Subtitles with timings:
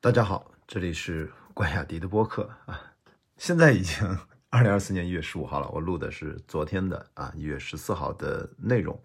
[0.00, 2.80] 大家好，这里是关雅迪的播客啊。
[3.36, 4.16] 现在已经
[4.48, 8.96] 二零二四年一月十五号了，我录的是昨天的啊一月十四号的内容。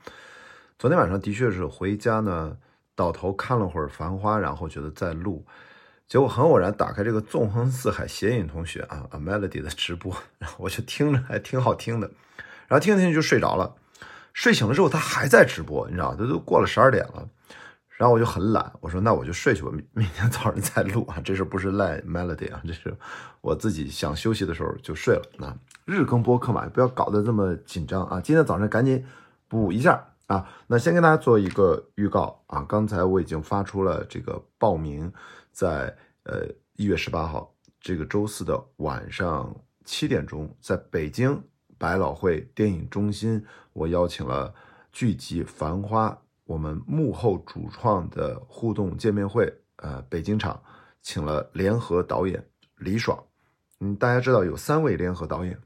[0.78, 2.56] 昨天晚上的确是回家呢，
[2.94, 5.44] 倒头看了会儿《繁花》，然后觉得在录，
[6.08, 12.12] 结果很偶然打开这个纵横四海谐影同学啊啊 Melody 的直播，然后我就听着 还挺好听的，
[12.68, 13.76] 然后听着听着就睡着了。
[14.32, 17.28] 睡醒了之后他还在直播，你知道，这都过了十二点了。
[17.96, 21.22] 然后我就很懒，我说那我就睡去吧，明明天早上再录啊。
[21.24, 22.96] 这事不是赖 Melody 啊，这是
[23.40, 25.22] 我自己想休息的时候就睡了。
[25.38, 28.20] 那日更播客嘛，不要搞得这么紧张啊。
[28.20, 29.06] 今天早上赶紧
[29.48, 30.50] 补一下啊。
[30.68, 35.14] 那先跟大家做一个预告啊，刚才我已经发出了这个报名，
[35.52, 39.56] 在呃一月十八号这个周四的晚上
[39.86, 41.42] 七点钟，在北京
[41.78, 44.54] 百老汇电影中心，我邀请了
[44.92, 46.10] 剧集《繁花》。
[46.46, 50.62] 我们幕后主创的互动见面会，呃，北京场
[51.02, 52.46] 请了联合导演
[52.78, 53.22] 李爽。
[53.80, 55.58] 嗯，大家知道有三位联合导演，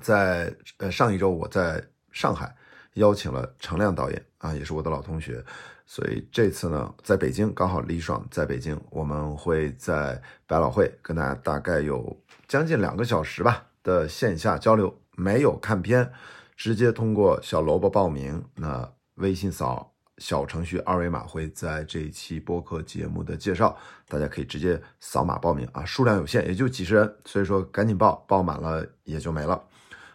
[0.00, 2.54] 在呃上一周我在上海
[2.94, 5.44] 邀请了程亮导演啊，也是我的老同学。
[5.86, 12.14] 所以这次呢，在北京刚好李爽在北京，我们会在百老汇跟大家大概有
[12.46, 16.12] 将近两个小时吧的线下交流，没有看片，
[16.56, 19.94] 直接通过小萝卜报名，那微信扫。
[20.18, 23.76] 小程序二维码会在这一期播客节目的介绍，
[24.08, 29.62] 大家可以直接扫码报名啊，数量有限，也就几十人，所以说赶紧报，报满了也就没了，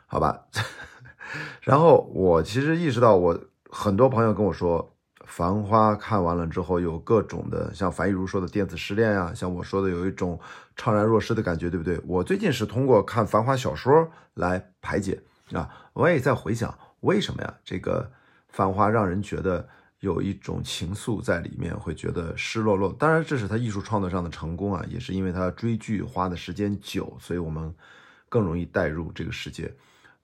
[0.05, 0.45] 好吧？
[1.61, 4.93] 然后我其实意识到，我很多朋友跟我说，
[5.25, 10.37] 《繁花》看完了之后有各种的，像樊亦茹说的电子失恋啊，像我说的有一种
[10.77, 11.97] 怅然若失的感觉，对不对？
[12.05, 15.21] 我最近是通过看《繁花》小说来排解
[15.53, 17.53] 啊，我也在回想为什么呀？
[17.63, 18.11] 这个
[18.49, 19.69] 《繁花》让人觉得。
[20.03, 22.91] 有一种情愫在里面，会觉得湿落落。
[22.91, 27.73] 当然，这是他艺术创作上的成功啊，也是因为他追剧花的时间久，所以我们
[28.27, 29.73] 更容易带入这个世界。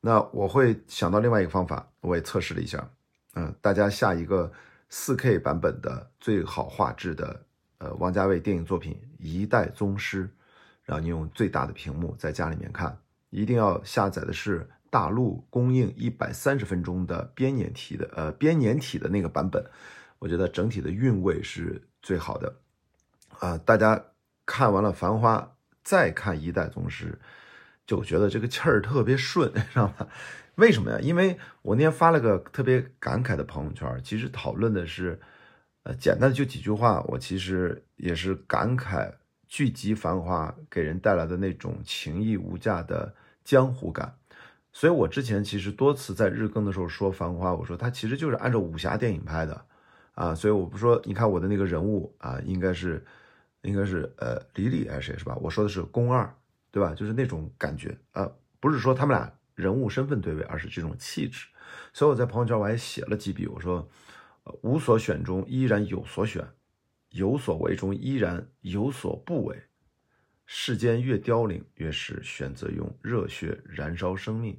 [0.02, 2.89] 那我会想到另外一个方法，我也测试了一下，
[3.35, 4.51] 嗯，大家下一个
[4.91, 7.45] 4K 版本的最好画质的，
[7.78, 10.25] 呃，王家卫电影作品《一代宗师》，
[10.84, 14.69] 然后你用最大的屏幕在家里面看，一定要下载的是。
[14.89, 19.63] 大陆供应一百三十分钟的编年体的，呃，编年体的那个版本，
[20.19, 22.55] 我觉得整体的韵味是最好的，
[23.39, 24.05] 啊，大家
[24.45, 25.38] 看完了《繁花》，
[25.83, 27.19] 再看《一代宗师》，
[27.85, 30.07] 就觉得这个气儿特别顺， 知道吗？
[30.55, 31.00] 为什么呀？
[31.00, 35.19] 因为我那天发了个特别感慨的朋友圈，其实讨论的是，
[35.83, 39.13] 呃，简单的就几句话，我其实也是感慨
[39.47, 44.16] 剧集《繁花》给人带来的那种情义无价的江湖感。
[44.79, 49.66] 所以，我之前其实多次在日更的时候说《繁花》，我说它其实就是按照武侠电影拍的，
[50.13, 53.06] 啊，所以我不说，你看我的那个人物啊，应该是，
[53.63, 55.35] 应该是呃李李还是谁是吧？
[55.41, 56.34] 我说的是宫二，
[56.72, 56.94] 对吧？
[56.95, 58.31] 就是那种感觉啊，
[58.62, 61.45] 不是说他们俩人物身份对位，而是这种气质。
[61.91, 63.85] 所以我在朋友圈我还写了几笔，我说，
[64.62, 66.47] 无所选中依然有所选，
[67.09, 69.62] 有所为中依然有所不为。
[70.45, 74.57] 世间越凋零，越是选择用热血燃烧生命。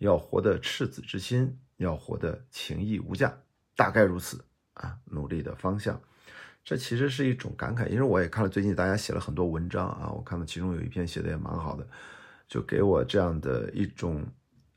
[0.00, 3.32] 要活得赤子之心，要活得情义无价，
[3.76, 4.44] 大概如此
[4.74, 4.98] 啊。
[5.04, 6.00] 努力的方向，
[6.64, 7.86] 这其实是一种感慨。
[7.88, 11.86] 因为我也看了最近大家写了很多文章啊，我看到其中有一篇写的也蛮好的，
[12.48, 14.26] 就给我这样的一种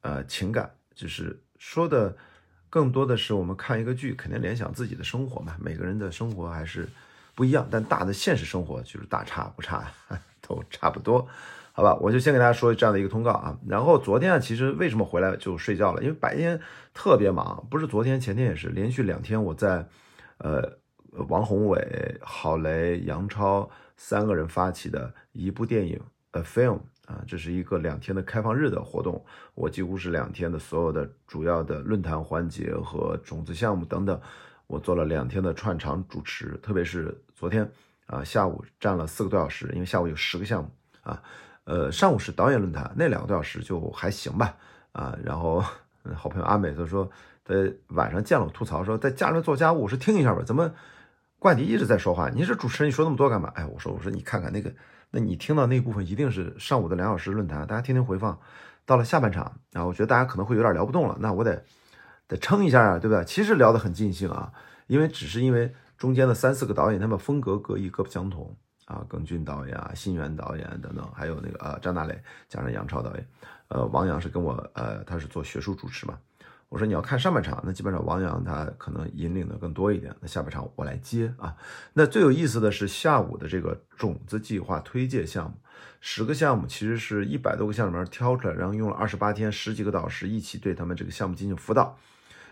[0.02, 2.16] 呃情感，就是说的
[2.70, 5.58] 更多的是我们看一个剧，肯定联想自己的生活嘛。
[5.60, 6.88] 每个人的生活还是
[7.34, 9.92] 不一样，但大的现实生活就是大差不差。
[10.46, 11.26] 都差不多，
[11.76, 13.58] 好吧，我就先给大家说这样的一个通告啊。
[13.68, 16.04] 然后昨天啊，其实为什么回来就睡觉了？
[16.04, 16.62] 因为白天
[16.94, 19.88] 特别忙，不是昨天前天也是连续两天我在，
[20.38, 20.78] 呃，
[21.28, 23.68] 王宏伟、郝雷、杨超
[23.98, 26.00] 三个人发起的一部电影
[26.40, 26.78] 《A Film》
[27.12, 29.26] 啊，这是一个两天的开放日的活动，
[29.56, 34.22] 我几乎是两天的所有的主要的论坛环节和种子项目等等，
[34.68, 37.68] 我做了两天的串场主持，特别是昨天。
[38.06, 40.70] 啊，下午站了四个多小时，因为下午有十个项目
[41.02, 41.24] 啊。
[41.66, 44.56] 呃，上午是导演论坛，那两个多小时就还行吧。
[44.92, 45.64] 啊，然后
[46.14, 47.10] 好朋友阿美就说，
[47.44, 50.72] 在晚上见了我吐槽说，在家里做家务，我说听一下吧，怎么
[51.40, 52.30] 冠迪一直在说话？
[52.30, 53.52] 你是主持人，你说那么多干嘛？
[53.56, 54.72] 哎，我说我说你看看那个，
[55.12, 58.38] 那你听到那部分一定是上午的两小时论坛，大家听听回放。
[58.86, 59.44] 到了下半场，
[59.74, 61.64] 啊我觉得大家可能会有点聊不动了，那我得
[62.28, 63.24] 得撑一下啊，对不对？
[63.26, 64.52] 其实聊得很尽兴啊，
[64.88, 65.74] 因为只是因为。
[65.96, 68.54] 中间的三四个导演，他们风格各异，各不相同
[68.86, 69.06] 啊。
[69.08, 73.28] 耿俊导演啊，新源导演等等，还有那个呃张大磊加上杨超导演，
[73.68, 76.18] 呃王阳是跟我呃他是做学术主持嘛。
[76.70, 81.56] 我说你要看上半场，那基本上王阳他可能引领的更多一点，那下半场我来接啊。
[81.94, 85.56] 那最有意思的是下午的这个种子计划推介项目，
[86.02, 91.96] 十个项目其实是一百多个项目里面挑出来，然后用了二十八天，十几个导师一起对他们这个项目进行辅导，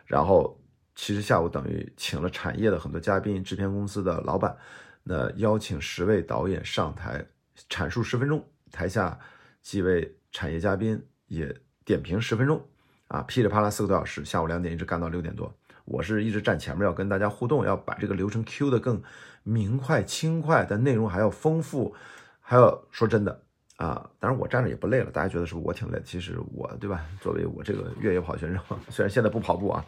[0.06, 0.56] 然后
[0.94, 4.56] 其实下午等于请了产业的很多嘉宾，制片公司的老板，
[5.03, 7.25] 那邀请十位导演上台
[7.69, 9.18] 阐述十分钟，台下
[9.62, 12.63] 几位产业嘉宾也点评十分钟。
[13.07, 15.53] 啊，噼里啪啦四个多小时，下午两点一直干到六点多。
[15.83, 19.01] 我是一直站前面，要跟大家互动，要把这个流程 Q 的更
[19.44, 21.94] 明快、轻快，但内容还要丰富。
[22.39, 23.44] 还要说真的
[23.77, 25.12] 啊，当然我站着也不累了。
[25.12, 26.01] 大家觉得是不是我挺累？
[26.06, 27.06] 其实我对吧？
[27.19, 29.86] 作为我这个越野跑选手， 虽然现在不跑步啊，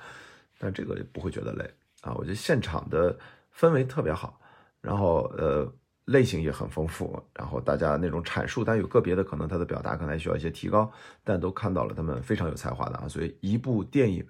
[0.59, 1.69] 但这个也不会觉得累
[2.01, 2.13] 啊。
[2.15, 3.17] 我觉得现场的
[3.57, 4.41] 氛围特别好，
[4.83, 5.73] 然后呃。
[6.07, 10.91] 类型也很丰富，然后大家那种阐述，但有个别的可能他的表达可能还需要一些提高，
[11.23, 14.21] 但都看到了他们非常有才华的啊，所以一部电影，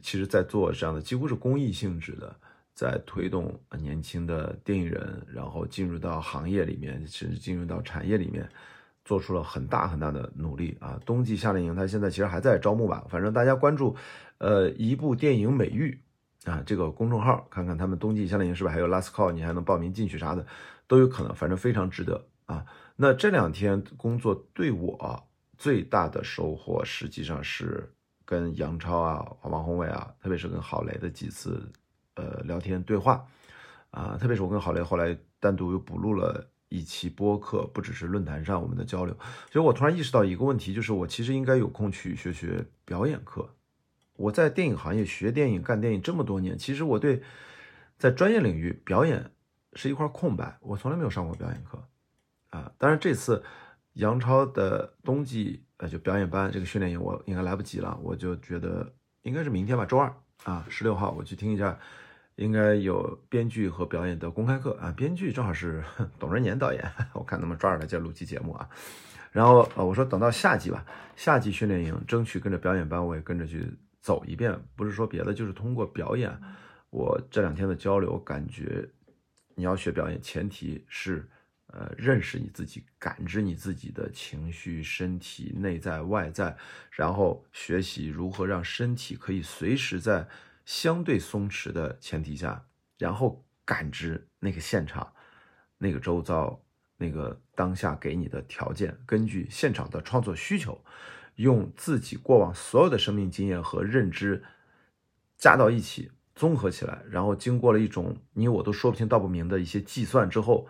[0.00, 2.32] 其实在做这样的几乎是公益性质的，
[2.72, 8.48] 在推动年轻的电影人，然后进入到行业里面，甚至进入到产业里面，
[9.04, 11.00] 做出了很大很大的努力啊。
[11.04, 13.96] 冬季夏令营他现在其实还在招募吧，反正大家关注，
[14.38, 16.00] 呃，一部电影美育
[16.44, 20.46] 啊这个公众号，看看他们冬季夏令营是不是还有 last call，你还能报名进去啥的。
[20.86, 22.64] 都有可能，反正非常值得啊。
[22.96, 25.22] 那这两天工作对我
[25.58, 27.92] 最大的收获，实际上是
[28.24, 31.70] 跟杨超啊、王宏伟啊，特别是跟郝雷的几次
[32.14, 33.22] 呃聊天对话
[33.90, 34.16] 啊。
[34.18, 39.14] 特别是我跟郝雷后来单独又补录了一期播客，不只是论坛上我们的交流。
[39.52, 43.46] 所以我突然意识到一个问题，就是我其实应该有空去学学表演课。
[44.18, 47.22] 我在电影行业学电影、干电影这么多年，其实我对
[47.96, 49.32] 在专业领域表演。
[49.74, 51.78] 是一块空白，我从来没有上过表演课，
[52.48, 53.44] 啊，当然这次
[53.92, 58.92] 杨超的冬季呃就表演班这个训练营我应该来不及了，我就觉得
[59.22, 60.12] 应该是明天吧，周二
[60.44, 61.78] 啊，十六号我去听一下，
[62.36, 65.84] 应该有编剧和表演的公开课啊，编剧正好是
[66.18, 66.82] 董仁年导演，
[67.12, 68.68] 我看能不能抓着他再录期节目啊，
[69.30, 70.84] 然后呃我说等到夏季吧，
[71.14, 76.30] 夏季训练营争取跟着表演班我也跟着去走一遍，不是说别的，就是通过表演，
[76.90, 78.88] 我这两天的交流感觉。
[79.54, 81.28] 你要学表演，前提是，
[81.66, 86.56] 呃，认识你自己，感知你自己的情绪、身体、内在、外在，
[86.92, 90.28] 然后学习如何让身体可以随时在
[90.64, 92.64] 相对松弛的前提下，
[92.98, 95.12] 然后感知那个现场、
[95.76, 96.62] 那个周遭、
[96.96, 100.80] 那个当下给你的条件，根据现场的创作需求，
[101.38, 104.44] 用自己过往所有的生命经验和认知
[105.36, 106.12] 加到一起。
[106.34, 110.68] 综合起来，然后经过了一种你我都说不清道不明的一些计算之后，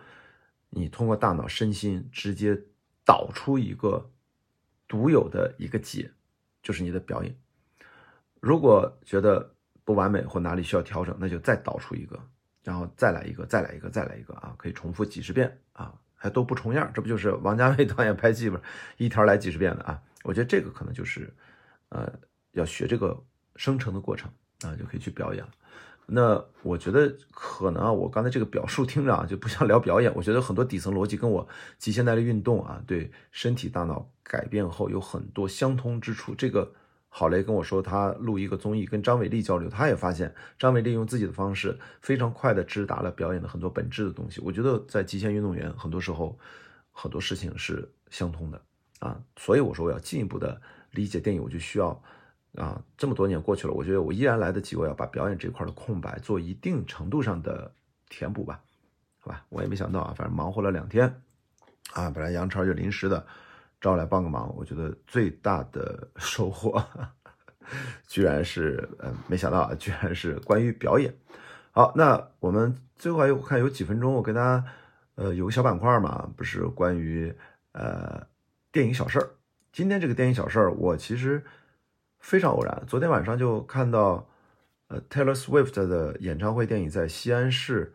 [0.71, 2.59] 你通过大脑身心直接
[3.05, 4.09] 导出一个
[4.87, 6.11] 独有的一个解，
[6.63, 7.37] 就是你的表演。
[8.39, 12.19] 如果觉得不完美或哪里需要调整，那就再导出一个，
[12.63, 18.59] 然后再来一个，再来一个，再来一个啊，可以重复几十遍啊，还都不重样，这不就是王家卫导演拍戏吗？
[18.97, 20.01] 一条来几十遍的啊？
[20.23, 21.33] 我觉得这个可能就是，
[21.89, 22.11] 呃，
[22.51, 23.17] 要学这个
[23.55, 24.29] 生成的过程
[24.61, 25.45] 啊，就可以去表演。
[26.11, 30.11] 那我觉得可能啊，我刚才这个表述听着啊，就不像聊表演。
[30.15, 36.33] 我觉得很多底层逻辑跟我极限耐力运动啊，对身体大脑改变后有很多相通之处。
[36.33, 36.73] 这个
[37.09, 44.41] 郝雷跟我说，他录一个综艺跟张伟丽交流，他也发现张伟丽用自己的方式非常快的直达了表演的很多本质的东西。
[44.41, 46.37] 我觉得在极限运动员很多时候
[46.91, 48.59] 很多事情是相通的
[48.99, 52.01] 啊，所以我说我要进一步的理解电影，我就需要。
[52.55, 57.71] 啊，这么多年过去了，我觉得我依然来得及，我要把表演这块的空白做一定程度上的
[58.09, 58.59] 填补吧，
[59.19, 61.21] 好吧，我也没想到啊，反正忙活了两天，
[61.93, 63.25] 啊，本来杨超就临时的
[63.79, 66.83] 招来帮个忙，我觉得最大的 收获，
[68.07, 71.13] 居然是，呃，没想到啊，居然是关于表演。
[71.69, 74.65] 好，那我们最后还有看有几分钟，我跟大家，
[75.15, 77.33] 呃，有个小板块嘛，不是关于
[77.73, 78.25] 呃
[78.71, 79.31] 电影小事儿。
[79.71, 81.43] 今天这个电影小事儿，我其实。
[82.21, 84.27] 非常偶然，昨天晚上就看到，
[84.89, 87.93] 呃，Taylor Swift 的演唱会电影在西安市，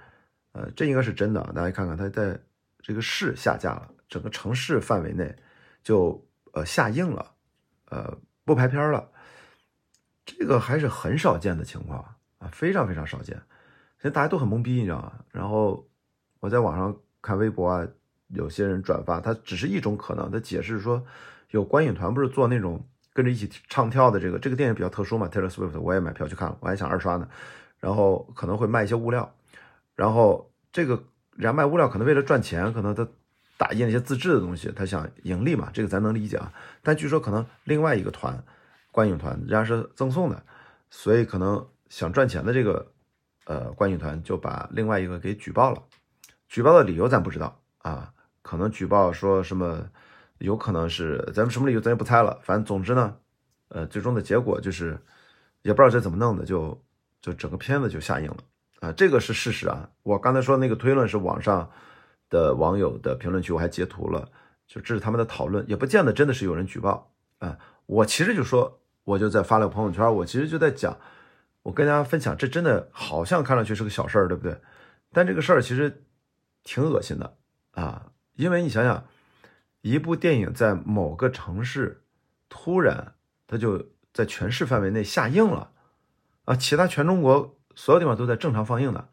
[0.53, 2.41] 呃，这应该是真的，大家看看，它在
[2.79, 5.37] 这个市下架了，整个城市范围内
[5.83, 7.35] 就呃下映了，
[7.91, 8.17] 呃，
[8.47, 9.11] 不排片了，
[10.25, 13.37] 这个还是很少见的情况啊，非常非常少见，
[13.99, 15.13] 现在大家都很懵逼，你知道吗？
[15.31, 15.87] 然后
[16.41, 17.87] 我在网上看微博啊，
[18.35, 21.03] 有些人转发，它只是一种可能，他解释说，
[21.51, 22.87] 有观影团不是做那种。
[23.17, 27.29] 跟着一起唱跳的这个这个电影比较特殊嘛，Taylor Swift 我也买票去看了，我还想二刷呢，
[27.79, 29.33] 然后可能会卖一些物料，
[29.95, 31.01] 然后这个
[31.37, 33.07] 人家卖物料可能为了赚钱，可能他
[33.57, 36.53] 打印那些自制的东西，他想盈利嘛，这个咱能理解啊。
[36.83, 38.43] 但据说可能另外一个团
[38.91, 40.43] 观影团人家是赠送的，
[40.91, 42.85] 所以可能想赚钱的这个
[43.45, 45.81] 呃观影团就把另外一个给举报了，
[46.49, 47.61] 举报的理由咱不知道，
[48.57, 49.85] 可能举报说什么，
[50.39, 53.17] 有可能是咱们什么理由咱也不猜了，反正总之呢，
[53.69, 54.99] 呃，最终的结果就是
[55.63, 56.81] 也不知道这怎么弄的，就
[57.21, 58.37] 就整个片子就下映了
[58.81, 61.71] 啊，这个是事实啊，我刚才说那个推论是网上
[62.31, 64.29] 的网友的评论区，我还截图了，
[64.67, 68.81] 就这是他们的讨论，也不见得真的是有人举报啊，我其实就说。
[69.07, 70.99] 我就在发了个朋友圈，我其实就在讲，
[71.63, 74.59] 我跟大家分享，这真的好像看上去是个小事儿，对不对？
[75.13, 76.03] 但这个事儿其实
[76.63, 77.37] 挺恶心的
[77.73, 79.05] 啊，因为你想想，
[79.81, 82.03] 一部电影在某个城市
[82.49, 83.15] 突然
[83.47, 85.71] 它就在全市范围内下映了
[86.45, 89.09] 啊，其他全中国所有地方都在正常放映的，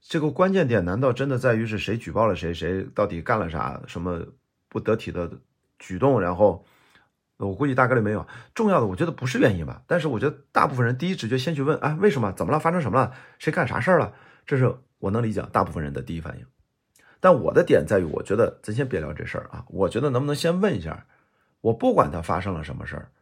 [0.00, 4.20] 这个关键点难道真的在于是谁举报了谁，谁到底干了啥什么
[4.68, 5.30] 不得体的
[5.78, 6.64] 举动，然后？
[7.38, 9.82] 我估计大概率没有重要的，我觉得不是原因吧。
[9.88, 12.30] 但是我觉得大部分人第一直觉先去问啊，为什么？
[12.30, 12.60] 怎么了？
[12.60, 13.12] 发生什么了？
[13.40, 14.14] 谁干啥事儿了？
[14.46, 16.46] 这是我能理解大部分人的第一反应。
[17.22, 19.64] 但我的点在于，我觉得咱先别聊这事儿啊。
[19.68, 21.06] 我觉得能不能先问一下？
[21.60, 23.12] 我不管他发生了什么事儿，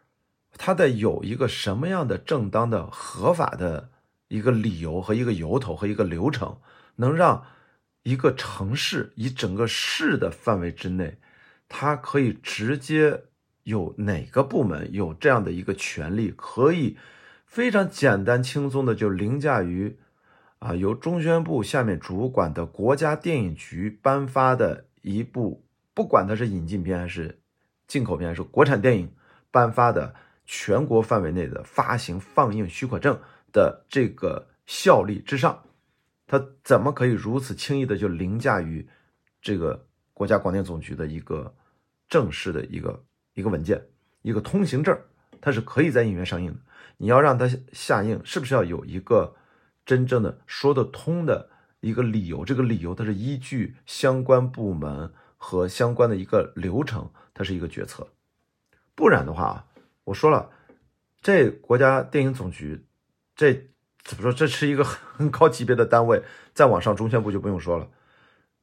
[0.57, 3.91] 他得有一个什么样的正当的、合法的
[4.29, 6.57] 一个理由和一个由头和一个流程，
[6.97, 7.45] 能让
[8.05, 11.19] 一个城市以整个市的范围之内，
[11.69, 13.25] 它可以直接。
[13.65, 16.97] 有哪个部门有这样的一个权利，可以
[17.45, 19.99] 非常简单轻松的就凌驾于
[20.61, 27.41] 啊由中宣部下面主管的国家电影局颁发的一部，不管它是引进片还是
[27.89, 29.13] 进口片还是国产电影
[29.51, 30.15] 颁发的
[30.47, 33.19] 全国范围内的发行放映许可证
[33.53, 35.65] 的这个效力之上，
[36.27, 38.89] 它怎么可以如此轻易的就凌驾于
[39.43, 41.53] 这个国家广电总局的一个
[42.09, 43.03] 正式的一个？
[43.35, 43.81] 一个文件，
[44.23, 44.99] 一个通行证，
[45.41, 46.59] 它是可以在影院上映的。
[46.97, 49.37] 你要让它下映，是不是要有一个
[49.91, 52.45] 真正的说得通的一个理由？
[52.45, 58.07] 这个理由它是依据相关部门和相关的一个流程，它是一个决策。
[58.95, 59.67] 不然的话啊，
[60.05, 60.49] 我说了，
[61.21, 62.87] 这国家电影总局，
[63.35, 63.69] 这
[64.05, 64.33] 怎么说？
[64.33, 66.23] 这是一个很高级别的单位，
[66.55, 67.89] 再往上中宣部就不用说了。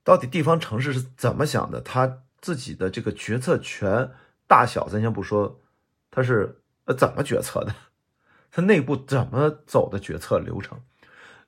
[0.06, 1.82] 到底地方城市是怎么想的？
[1.82, 4.12] 他自己的这个决策权？
[4.48, 5.60] 大小咱先不说，
[6.10, 7.76] 他是呃怎么决策的？
[8.50, 10.80] 他内部怎么走的决策流程？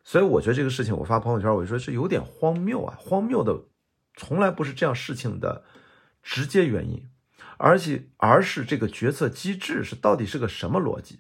[0.10, 2.98] 所以我觉得这个事情，我发朋友圈，我就说是有点荒谬啊！
[3.00, 3.66] 荒谬的
[4.16, 5.64] 从来不是这样事情的
[6.24, 7.08] 直接原因，
[7.58, 11.20] 而且而是这个决策机制是到底是个什么逻辑？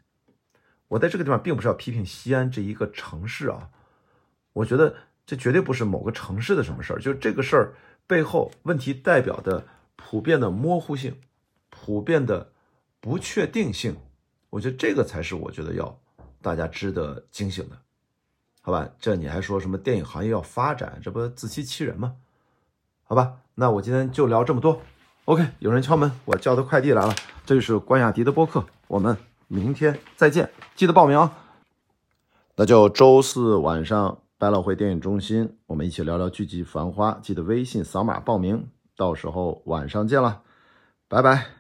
[0.87, 3.69] 我在这个地方并不是要批评西安这一个城市啊，
[4.53, 7.75] 我觉得这绝对不是某个城市的什么事儿，就这个事儿
[8.07, 9.67] 背后问题代表的
[9.97, 11.15] 普遍的模糊性。
[11.69, 12.53] 普遍的
[12.99, 13.97] 不确定性，
[14.49, 16.01] 我觉得这个才是我觉得要
[16.41, 17.79] 大家值得警醒的，
[18.61, 18.89] 好吧？
[18.99, 22.13] 这你还说什么电影行业要发展，这不自欺欺人吗？
[23.03, 24.81] 好吧，那我今天就聊这么多。
[25.25, 31.37] OK，有人敲门，我叫的快递来了，这就是关雅迪的播客，我们明天再见，记得报名啊。
[32.55, 40.41] 那就周四晚上百老汇电影中心，我们一起聊聊剧集《繁花》，记得微信扫码报名，到时候晚上见了，
[41.07, 41.58] 拜拜。